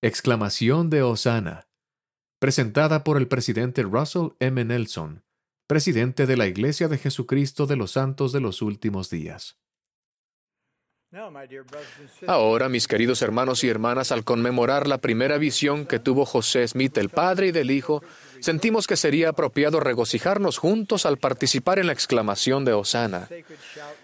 Exclamación 0.00 0.90
de 0.90 1.02
Osana. 1.02 1.66
Presentada 2.38 3.02
por 3.02 3.16
el 3.16 3.26
presidente 3.26 3.82
Russell 3.82 4.28
M. 4.38 4.64
Nelson, 4.64 5.24
presidente 5.66 6.24
de 6.26 6.36
la 6.36 6.46
Iglesia 6.46 6.86
de 6.86 6.98
Jesucristo 6.98 7.66
de 7.66 7.74
los 7.74 7.90
Santos 7.90 8.30
de 8.30 8.40
los 8.40 8.62
Últimos 8.62 9.10
Días. 9.10 9.58
Ahora, 12.28 12.68
mis 12.68 12.86
queridos 12.86 13.22
hermanos 13.22 13.64
y 13.64 13.68
hermanas, 13.68 14.12
al 14.12 14.22
conmemorar 14.22 14.86
la 14.86 14.98
primera 14.98 15.36
visión 15.36 15.84
que 15.84 15.98
tuvo 15.98 16.24
José 16.24 16.68
Smith 16.68 16.94
del 16.94 17.08
Padre 17.08 17.48
y 17.48 17.50
del 17.50 17.72
Hijo, 17.72 18.04
sentimos 18.40 18.86
que 18.86 18.96
sería 18.96 19.30
apropiado 19.30 19.80
regocijarnos 19.80 20.58
juntos 20.58 21.06
al 21.06 21.18
participar 21.18 21.78
en 21.78 21.86
la 21.86 21.92
exclamación 21.92 22.64
de 22.64 22.72
Osana. 22.72 23.28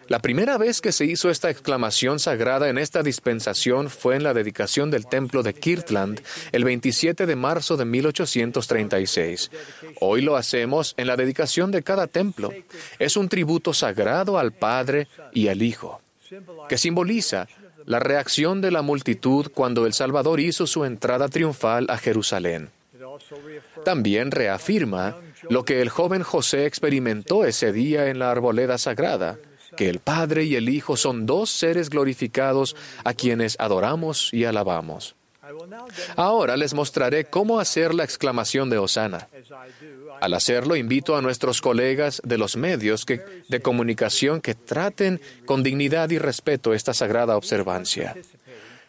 La 0.09 0.19
primera 0.19 0.59
vez 0.59 0.81
que 0.81 0.93
se 0.93 1.07
hizo 1.07 1.31
esta 1.31 1.51
exclamación 1.51 2.19
sagrada 2.19 2.69
en 2.69 2.79
esta 2.79 3.03
dispensación 3.03 3.91
fue 3.91 4.17
en 4.17 4.23
la 4.23 4.35
dedicación 4.35 4.91
del 4.91 5.07
templo 5.07 5.43
de 5.43 5.55
Kirtland 5.55 6.21
el 6.53 6.65
27 6.65 7.27
de 7.27 7.37
marzo 7.37 7.77
de 7.77 7.85
1836. 7.85 9.51
Hoy 10.01 10.21
lo 10.21 10.37
hacemos 10.37 10.95
en 10.97 11.07
la 11.07 11.17
dedicación 11.17 11.71
de 11.71 11.83
cada 11.83 12.07
templo. 12.07 12.53
Es 12.99 13.17
un 13.17 13.29
tributo 13.29 13.73
sagrado 13.73 14.39
al 14.39 14.53
Padre 14.53 15.09
y 15.33 15.49
al 15.49 15.63
Hijo 15.63 16.01
que 16.69 16.79
simboliza 16.79 17.49
la 17.87 17.99
reacción 17.99 18.61
de 18.61 18.71
la 18.71 18.83
multitud 18.83 19.51
cuando 19.53 19.87
el 19.87 19.93
Salvador 19.93 20.41
hizo 20.41 20.67
su 20.67 20.85
entrada 20.85 21.29
triunfal 21.29 21.87
a 21.91 21.99
Jerusalén. 21.99 22.71
También 23.85 24.31
reafirma 24.31 25.17
lo 25.49 25.65
que 25.65 25.81
el 25.81 25.89
joven 25.89 26.23
José 26.23 26.67
experimentó 26.67 27.45
ese 27.45 27.73
día 27.73 28.09
en 28.09 28.19
la 28.19 28.31
arboleda 28.31 28.79
sagrada, 28.79 29.39
que 29.77 29.89
el 29.89 29.99
Padre 29.99 30.45
y 30.45 30.57
el 30.57 30.69
Hijo 30.69 30.97
son 30.97 31.27
dos 31.27 31.51
seres 31.51 31.91
glorificados 31.91 32.77
a 33.05 33.15
quienes 33.15 33.57
adoramos 33.59 34.33
y 34.33 34.45
alabamos. 34.45 35.17
Ahora 36.17 36.57
les 36.57 36.75
mostraré 36.75 37.25
cómo 37.25 37.61
hacer 37.61 37.95
la 37.95 38.05
exclamación 38.05 38.71
de 38.71 38.79
Osana. 38.79 39.29
Al 40.21 40.35
hacerlo, 40.35 40.77
invito 40.77 41.17
a 41.17 41.23
nuestros 41.23 41.61
colegas 41.61 42.23
de 42.25 42.39
los 42.39 42.57
medios 42.57 43.05
de 43.05 43.61
comunicación 43.61 44.41
que 44.41 44.55
traten 44.55 45.21
con 45.45 45.63
dignidad 45.63 46.11
y 46.11 46.19
respeto 46.19 46.73
esta 46.73 46.95
sagrada 46.95 47.37
observancia. 47.37 48.15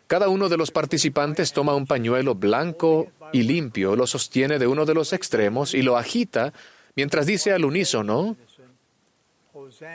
Cada 0.08 0.30
uno 0.30 0.50
de 0.50 0.58
los 0.58 0.70
participantes 0.70 1.52
toma 1.52 1.76
un 1.76 1.88
pañuelo 1.88 2.36
blanco 2.36 3.08
y 3.36 3.44
limpio, 3.44 3.96
lo 3.96 4.08
sostiene 4.08 4.60
de 4.60 4.68
uno 4.68 4.86
de 4.86 4.94
los 4.94 5.12
extremos 5.14 5.74
y 5.74 5.82
lo 5.82 5.98
agita 5.98 6.54
mientras 6.96 7.26
dice 7.26 7.52
al 7.52 7.66
unísono, 7.66 8.38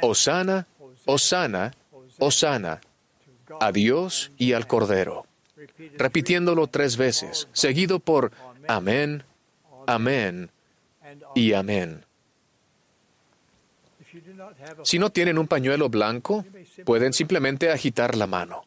Osana, 0.02 0.66
Osana, 1.06 1.72
Osana, 2.18 2.80
a 3.61 3.72
Dios 3.72 4.33
y 4.36 4.52
al 4.52 4.66
Cordero 4.66 5.24
repitiéndolo 5.96 6.66
tres 6.66 6.96
veces, 6.96 7.48
seguido 7.52 8.00
por 8.00 8.33
Amén, 8.68 9.22
Amén 9.86 10.50
y 11.34 11.52
Amén. 11.52 12.05
Si 14.83 14.98
no 14.98 15.11
tienen 15.11 15.38
un 15.38 15.46
pañuelo 15.46 15.88
blanco, 15.88 16.44
pueden 16.84 17.12
simplemente 17.12 17.70
agitar 17.70 18.16
la 18.16 18.27
mano. 18.27 18.64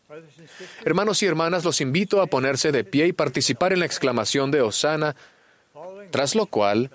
Hermanos 0.86 1.24
y 1.24 1.26
hermanas, 1.26 1.64
los 1.64 1.82
invito 1.82 2.22
a 2.22 2.28
ponerse 2.28 2.72
de 2.72 2.84
pie 2.84 3.08
y 3.08 3.14
participar 3.14 3.74
en 3.74 3.80
la 3.80 3.86
exclamación 3.86 4.52
de 4.52 4.62
Osana, 4.62 5.16
tras 6.12 6.36
lo 6.36 6.46
cual 6.46 6.92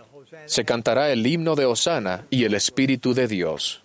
se 0.47 0.64
cantará 0.64 1.11
el 1.11 1.27
himno 1.27 1.55
de 1.55 1.66
Osana 1.66 2.27
y 2.30 2.44
el 2.44 2.55
Espíritu 2.55 3.14
de 3.14 3.27
Dios. 3.27 3.83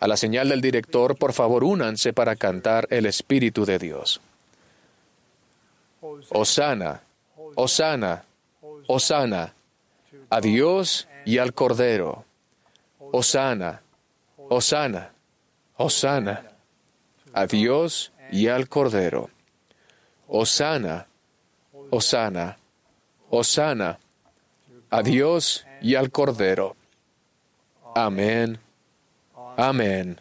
A 0.00 0.08
la 0.08 0.16
señal 0.16 0.48
del 0.48 0.60
director, 0.60 1.16
por 1.16 1.32
favor, 1.32 1.64
únanse 1.64 2.12
para 2.12 2.36
cantar 2.36 2.86
el 2.90 3.06
Espíritu 3.06 3.64
de 3.64 3.78
Dios. 3.78 4.20
Osana, 6.30 7.00
Osana, 7.54 8.24
Osana, 8.86 9.54
a 10.28 10.40
Dios 10.40 11.08
y 11.24 11.38
al 11.38 11.54
Cordero. 11.54 12.24
Osana, 12.98 13.80
Osana, 14.36 15.12
Osana, 15.76 16.53
a 17.34 17.46
Dios 17.46 18.12
y 18.30 18.48
al 18.48 18.68
Cordero. 18.68 19.28
Osana, 20.28 21.06
Osana, 21.90 22.56
Osana, 23.28 23.98
a 24.88 25.02
Dios 25.02 25.66
y 25.82 25.96
al 25.96 26.10
Cordero. 26.10 26.76
Amén, 27.94 28.58
amén 29.56 30.20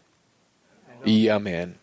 y 1.06 1.29
amén. 1.29 1.82